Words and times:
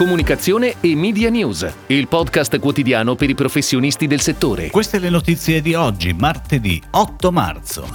Comunicazione 0.00 0.76
e 0.80 0.96
Media 0.96 1.28
News, 1.28 1.70
il 1.88 2.08
podcast 2.08 2.58
quotidiano 2.58 3.16
per 3.16 3.28
i 3.28 3.34
professionisti 3.34 4.06
del 4.06 4.22
settore. 4.22 4.70
Queste 4.70 4.98
le 4.98 5.10
notizie 5.10 5.60
di 5.60 5.74
oggi, 5.74 6.14
martedì 6.14 6.80
8 6.92 7.30
marzo. 7.30 7.86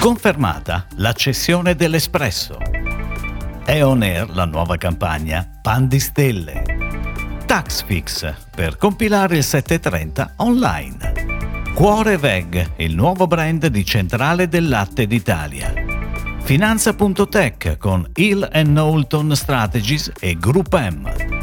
Confermata 0.00 0.86
l'accessione 0.96 1.76
dell'Espresso. 1.76 2.58
È 3.64 3.80
on 3.80 4.02
air 4.02 4.28
la 4.34 4.44
nuova 4.44 4.76
campagna 4.76 5.48
Pan 5.62 5.86
di 5.86 6.00
Stelle. 6.00 6.64
Taxfix 7.46 8.34
per 8.52 8.76
compilare 8.76 9.36
il 9.36 9.44
730 9.44 10.34
online. 10.38 11.12
Cuore 11.74 12.16
Veg, 12.16 12.72
il 12.78 12.96
nuovo 12.96 13.28
brand 13.28 13.64
di 13.68 13.84
centrale 13.84 14.48
del 14.48 14.68
latte 14.68 15.06
d'Italia. 15.06 15.72
Finanza.tech 16.40 17.76
con 17.78 18.04
Hill 18.14 18.48
Knowlton 18.50 19.36
Strategies 19.36 20.10
e 20.18 20.36
Group 20.36 20.76
M. 20.76 21.35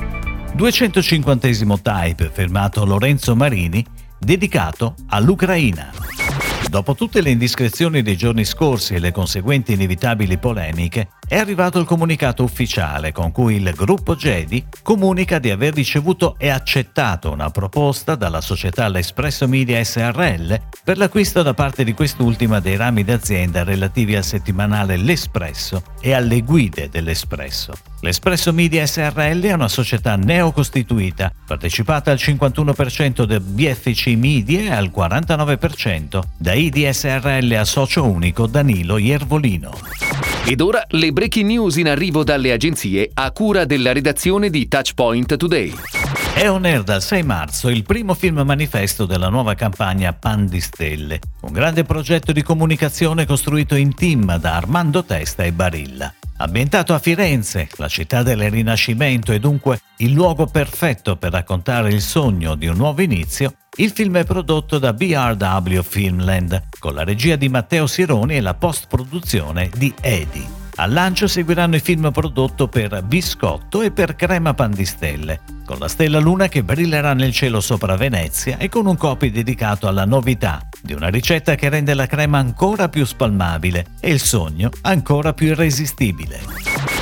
250 0.55 1.47
type 1.81 2.29
firmato 2.31 2.85
Lorenzo 2.85 3.35
Marini 3.35 3.83
dedicato 4.19 4.93
all'Ucraina. 5.07 5.91
Dopo 6.69 6.93
tutte 6.93 7.21
le 7.21 7.31
indiscrezioni 7.31 8.03
dei 8.03 8.15
giorni 8.15 8.45
scorsi 8.45 8.93
e 8.93 8.99
le 8.99 9.11
conseguenti 9.11 9.73
inevitabili 9.73 10.37
polemiche, 10.37 11.09
è 11.27 11.37
arrivato 11.37 11.79
il 11.79 11.85
comunicato 11.85 12.43
ufficiale 12.43 13.11
con 13.11 13.31
cui 13.31 13.55
il 13.55 13.73
gruppo 13.75 14.15
Jedi 14.15 14.65
comunica 14.81 15.39
di 15.39 15.49
aver 15.49 15.73
ricevuto 15.73 16.35
e 16.37 16.49
accettato 16.49 17.31
una 17.31 17.49
proposta 17.49 18.15
dalla 18.15 18.41
società 18.41 18.87
L'Espresso 18.87 19.47
Media 19.47 19.83
SRL 19.83 20.59
per 20.83 20.97
l'acquisto 20.97 21.41
da 21.41 21.53
parte 21.53 21.83
di 21.83 21.93
quest'ultima 21.93 22.59
dei 22.59 22.75
rami 22.75 23.03
d'azienda 23.03 23.63
relativi 23.63 24.15
al 24.15 24.23
settimanale 24.23 24.97
L'Espresso 24.97 25.83
e 26.01 26.13
alle 26.13 26.41
guide 26.41 26.89
dell'Espresso. 26.89 27.73
L'Espresso 28.01 28.51
Media 28.51 28.85
SRL 28.85 29.41
è 29.43 29.53
una 29.53 29.69
società 29.69 30.17
neocostituita, 30.17 31.31
partecipata 31.47 32.11
al 32.11 32.17
51% 32.17 33.23
del 33.23 33.39
BFC 33.39 34.07
Media 34.17 34.59
e 34.59 34.71
al 34.71 34.91
49% 34.93 36.21
da 36.37 36.53
IDSRL 36.53 37.53
a 37.53 37.63
socio 37.63 38.05
unico 38.05 38.45
Danilo 38.45 38.97
Iervolino. 38.97 40.32
Ed 40.45 40.59
ora 40.59 40.83
le 40.89 41.13
breaking 41.13 41.49
news 41.49 41.77
in 41.77 41.87
arrivo 41.87 42.25
dalle 42.25 42.51
agenzie 42.51 43.09
a 43.13 43.31
cura 43.31 43.63
della 43.63 43.93
redazione 43.93 44.49
di 44.49 44.67
Touchpoint 44.67 45.37
Today. 45.37 45.73
È 46.35 46.49
on 46.49 46.65
air 46.65 46.83
dal 46.83 47.01
6 47.01 47.23
marzo 47.23 47.69
il 47.69 47.83
primo 47.83 48.13
film 48.13 48.41
manifesto 48.41 49.05
della 49.05 49.29
nuova 49.29 49.53
campagna 49.53 50.11
Pan 50.11 50.47
di 50.47 50.59
Stelle, 50.59 51.19
un 51.43 51.53
grande 51.53 51.85
progetto 51.85 52.33
di 52.33 52.43
comunicazione 52.43 53.25
costruito 53.25 53.75
in 53.75 53.95
team 53.95 54.37
da 54.37 54.57
Armando 54.57 55.05
Testa 55.05 55.43
e 55.43 55.53
Barilla. 55.53 56.13
Ambientato 56.43 56.93
a 56.93 56.99
Firenze, 56.99 57.69
la 57.77 57.87
città 57.87 58.21
del 58.21 58.49
Rinascimento 58.49 59.31
e 59.31 59.39
dunque 59.39 59.79
il 59.99 60.11
luogo 60.11 60.45
perfetto 60.45 61.15
per 61.15 61.31
raccontare 61.31 61.93
il 61.93 62.01
sogno 62.01 62.55
di 62.55 62.67
un 62.67 62.75
nuovo 62.75 63.01
inizio, 63.01 63.53
il 63.77 63.91
film 63.91 64.17
è 64.17 64.25
prodotto 64.25 64.77
da 64.77 64.91
BRW 64.91 65.79
Filmland, 65.81 66.63
con 66.79 66.95
la 66.95 67.05
regia 67.05 67.37
di 67.37 67.47
Matteo 67.47 67.87
Sironi 67.87 68.35
e 68.35 68.41
la 68.41 68.55
post-produzione 68.55 69.69
di 69.73 69.93
Edi. 70.01 70.45
Al 70.75 70.91
lancio 70.91 71.29
seguiranno 71.29 71.77
i 71.77 71.79
film 71.79 72.11
prodotto 72.11 72.67
per 72.67 73.01
Biscotto 73.03 73.81
e 73.81 73.91
per 73.91 74.17
Crema 74.17 74.53
Pandistelle, 74.53 75.39
con 75.63 75.77
la 75.79 75.87
stella 75.87 76.19
luna 76.19 76.49
che 76.49 76.61
brillerà 76.61 77.13
nel 77.13 77.31
cielo 77.31 77.61
sopra 77.61 77.95
Venezia 77.95 78.57
e 78.57 78.67
con 78.67 78.85
un 78.85 78.97
copy 78.97 79.31
dedicato 79.31 79.87
alla 79.87 80.03
novità 80.03 80.59
di 80.83 80.93
una 80.93 81.07
ricetta 81.07 81.55
che 81.55 81.69
rende 81.69 81.93
la 81.93 82.07
crema 82.07 82.39
ancora 82.39 82.89
più 82.89 83.05
spalmabile 83.05 83.85
e 84.01 84.11
il 84.11 84.19
sogno 84.19 84.69
ancora 84.81 85.33
più 85.33 85.47
irresistibile. 85.47 86.41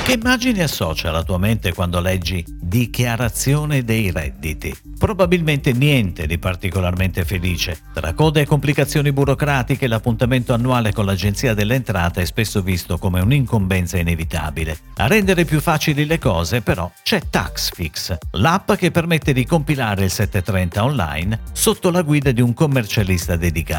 Che 0.04 0.12
immagini 0.12 0.60
associa 0.60 1.10
la 1.10 1.22
tua 1.22 1.38
mente 1.38 1.72
quando 1.72 2.00
leggi 2.00 2.44
dichiarazione 2.46 3.84
dei 3.84 4.10
redditi? 4.10 4.76
Probabilmente 4.98 5.72
niente 5.72 6.26
di 6.26 6.38
particolarmente 6.38 7.24
felice. 7.24 7.78
Tra 7.92 8.12
code 8.12 8.42
e 8.42 8.46
complicazioni 8.46 9.12
burocratiche, 9.12 9.86
l'appuntamento 9.86 10.52
annuale 10.52 10.92
con 10.92 11.04
l'Agenzia 11.04 11.54
delle 11.54 11.74
Entrate 11.74 12.22
è 12.22 12.24
spesso 12.24 12.62
visto 12.62 12.98
come 12.98 13.20
un'incombenza 13.20 13.98
inevitabile. 13.98 14.78
A 14.96 15.06
rendere 15.06 15.44
più 15.44 15.60
facili 15.60 16.04
le 16.04 16.18
cose, 16.18 16.62
però, 16.62 16.90
c'è 17.02 17.20
Taxfix, 17.28 18.16
l'app 18.32 18.72
che 18.72 18.90
permette 18.90 19.32
di 19.32 19.44
compilare 19.44 20.04
il 20.04 20.10
730 20.10 20.84
online 20.84 21.40
sotto 21.52 21.90
la 21.90 22.02
guida 22.02 22.30
di 22.30 22.40
un 22.40 22.54
commercialista 22.54 23.36
dedicato 23.36 23.71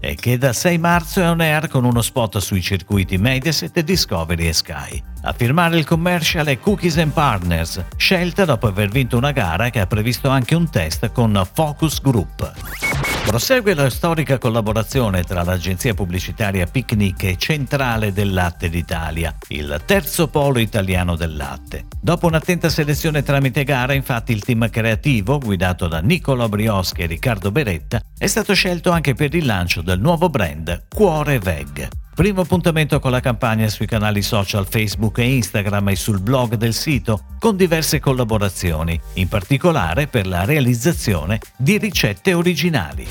e 0.00 0.14
che 0.14 0.38
da 0.38 0.52
6 0.52 0.78
marzo 0.78 1.20
è 1.20 1.28
on 1.28 1.40
air 1.40 1.68
con 1.68 1.84
uno 1.84 2.00
spot 2.00 2.38
sui 2.38 2.62
circuiti 2.62 3.18
Mediaset, 3.18 3.80
Discovery 3.80 4.46
e 4.46 4.52
Sky. 4.52 5.02
A 5.22 5.32
firmare 5.32 5.78
il 5.78 5.86
commercial 5.86 6.46
è 6.46 6.58
Cookies 6.58 6.98
and 6.98 7.12
Partners, 7.12 7.84
scelta 7.96 8.44
dopo 8.44 8.66
aver 8.68 8.88
vinto 8.88 9.16
una 9.16 9.32
gara 9.32 9.70
che 9.70 9.80
ha 9.80 9.86
previsto 9.86 10.28
anche 10.28 10.54
un 10.54 10.70
test 10.70 11.10
con 11.12 11.46
Focus 11.52 12.00
Group. 12.00 13.11
Prosegue 13.24 13.72
la 13.72 13.88
storica 13.88 14.36
collaborazione 14.36 15.22
tra 15.22 15.42
l'agenzia 15.42 15.94
pubblicitaria 15.94 16.66
Picnic 16.66 17.22
e 17.22 17.36
Centrale 17.38 18.12
del 18.12 18.32
Latte 18.32 18.68
d'Italia, 18.68 19.34
il 19.48 19.80
terzo 19.86 20.28
polo 20.28 20.58
italiano 20.58 21.16
del 21.16 21.34
latte. 21.34 21.86
Dopo 21.98 22.26
un'attenta 22.26 22.68
selezione 22.68 23.22
tramite 23.22 23.64
gara, 23.64 23.94
infatti, 23.94 24.32
il 24.32 24.44
team 24.44 24.68
creativo, 24.68 25.38
guidato 25.38 25.88
da 25.88 26.00
Nicola 26.00 26.48
Brioschi 26.48 27.02
e 27.02 27.06
Riccardo 27.06 27.50
Beretta, 27.50 28.02
è 28.18 28.26
stato 28.26 28.52
scelto 28.52 28.90
anche 28.90 29.14
per 29.14 29.34
il 29.34 29.46
lancio 29.46 29.80
del 29.80 30.00
nuovo 30.00 30.28
brand 30.28 30.88
Cuore 30.88 31.38
Veg. 31.38 32.01
Primo 32.14 32.42
appuntamento 32.42 33.00
con 33.00 33.10
la 33.10 33.20
campagna 33.20 33.68
sui 33.68 33.86
canali 33.86 34.20
social 34.20 34.66
Facebook 34.68 35.16
e 35.18 35.34
Instagram 35.34 35.88
e 35.88 35.96
sul 35.96 36.20
blog 36.20 36.56
del 36.56 36.74
sito, 36.74 37.24
con 37.38 37.56
diverse 37.56 38.00
collaborazioni, 38.00 39.00
in 39.14 39.28
particolare 39.28 40.08
per 40.08 40.26
la 40.26 40.44
realizzazione 40.44 41.40
di 41.56 41.78
ricette 41.78 42.34
originali. 42.34 43.08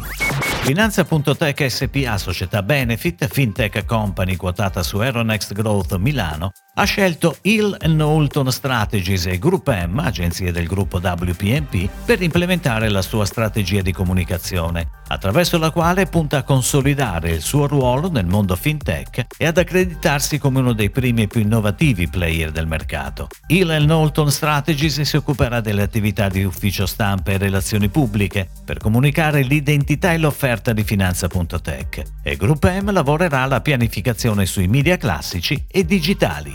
Finanza.tech 0.63 1.65
SPA, 1.69 2.17
società 2.19 2.61
Benefit, 2.61 3.27
fintech 3.27 3.83
company 3.83 4.35
quotata 4.35 4.83
su 4.83 4.99
Aeronext 4.99 5.53
Growth 5.53 5.97
Milano, 5.97 6.51
ha 6.75 6.83
scelto 6.85 7.35
Hill 7.41 7.75
Knowlton 7.77 8.49
Strategies 8.51 9.25
e 9.25 9.39
Group 9.39 9.69
M, 9.69 9.97
agenzie 9.99 10.51
del 10.51 10.67
gruppo 10.67 10.99
WPMP, 10.99 11.89
per 12.05 12.21
implementare 12.21 12.89
la 12.89 13.01
sua 13.01 13.25
strategia 13.25 13.81
di 13.81 13.91
comunicazione, 13.91 14.87
attraverso 15.07 15.57
la 15.57 15.71
quale 15.71 16.05
punta 16.05 16.37
a 16.37 16.43
consolidare 16.43 17.31
il 17.31 17.41
suo 17.41 17.67
ruolo 17.67 18.09
nel 18.09 18.27
mondo 18.27 18.55
fintech 18.55 19.25
e 19.37 19.45
ad 19.47 19.57
accreditarsi 19.57 20.37
come 20.37 20.59
uno 20.59 20.73
dei 20.73 20.91
primi 20.91 21.23
e 21.23 21.27
più 21.27 21.41
innovativi 21.41 22.07
player 22.07 22.51
del 22.51 22.67
mercato. 22.67 23.27
Hill 23.47 23.83
Knowlton 23.83 24.31
Strategies 24.31 25.01
si 25.01 25.17
occuperà 25.17 25.59
delle 25.59 25.81
attività 25.81 26.29
di 26.29 26.43
ufficio 26.43 26.85
stampa 26.85 27.31
e 27.31 27.37
relazioni 27.37 27.89
pubbliche 27.89 28.47
per 28.63 28.77
comunicare 28.77 29.41
l'identità 29.41 30.13
e 30.13 30.17
l'offerta 30.17 30.50
di 30.73 30.83
finanza.tech 30.83 32.03
e 32.21 32.35
Group 32.35 32.69
M 32.69 32.91
lavorerà 32.91 33.43
alla 33.43 33.61
pianificazione 33.61 34.45
sui 34.45 34.67
media 34.67 34.97
classici 34.97 35.65
e 35.67 35.85
digitali. 35.85 36.53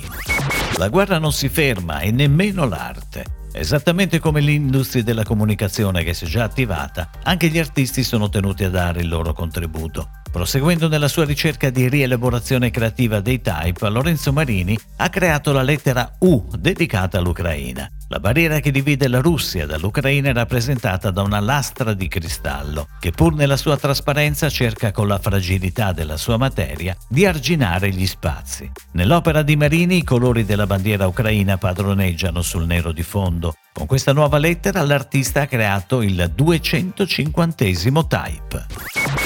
La 0.76 0.88
guerra 0.88 1.18
non 1.18 1.32
si 1.32 1.48
ferma 1.48 2.00
e 2.00 2.10
nemmeno 2.10 2.66
l'arte. 2.66 3.24
Esattamente 3.52 4.18
come 4.18 4.40
l'industria 4.40 5.02
della 5.02 5.22
comunicazione 5.22 6.04
che 6.04 6.12
si 6.12 6.26
è 6.26 6.28
già 6.28 6.44
attivata, 6.44 7.08
anche 7.22 7.48
gli 7.48 7.58
artisti 7.58 8.02
sono 8.02 8.28
tenuti 8.28 8.64
a 8.64 8.70
dare 8.70 9.00
il 9.00 9.08
loro 9.08 9.32
contributo. 9.32 10.10
Proseguendo 10.30 10.88
nella 10.88 11.08
sua 11.08 11.24
ricerca 11.24 11.70
di 11.70 11.88
rielaborazione 11.88 12.70
creativa 12.70 13.20
dei 13.20 13.40
type, 13.40 13.88
Lorenzo 13.88 14.34
Marini 14.34 14.78
ha 14.96 15.08
creato 15.08 15.52
la 15.52 15.62
lettera 15.62 16.16
U 16.18 16.46
dedicata 16.58 17.16
all'Ucraina. 17.16 17.88
La 18.08 18.20
barriera 18.20 18.60
che 18.60 18.70
divide 18.70 19.08
la 19.08 19.18
Russia 19.18 19.66
dall'Ucraina 19.66 20.28
è 20.28 20.32
rappresentata 20.32 21.10
da 21.10 21.22
una 21.22 21.40
lastra 21.40 21.92
di 21.92 22.06
cristallo, 22.06 22.86
che 23.00 23.10
pur 23.10 23.34
nella 23.34 23.56
sua 23.56 23.76
trasparenza 23.76 24.48
cerca 24.48 24.92
con 24.92 25.08
la 25.08 25.18
fragilità 25.18 25.90
della 25.90 26.16
sua 26.16 26.36
materia 26.36 26.96
di 27.08 27.26
arginare 27.26 27.90
gli 27.90 28.06
spazi. 28.06 28.70
Nell'opera 28.92 29.42
di 29.42 29.56
Marini 29.56 29.96
i 29.96 30.04
colori 30.04 30.44
della 30.44 30.66
bandiera 30.66 31.08
ucraina 31.08 31.58
padroneggiano 31.58 32.42
sul 32.42 32.64
nero 32.64 32.92
di 32.92 33.02
fondo. 33.02 33.54
Con 33.72 33.86
questa 33.86 34.12
nuova 34.12 34.38
lettera 34.38 34.82
l'artista 34.82 35.42
ha 35.42 35.46
creato 35.46 36.00
il 36.00 36.30
250 36.32 37.64
type. 38.06 39.25